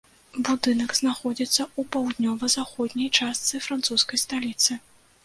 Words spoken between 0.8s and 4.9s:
знаходзіцца ў паўднёва-заходняй частцы французскай сталіцы.